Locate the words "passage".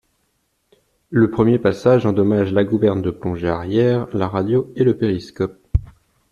1.59-2.07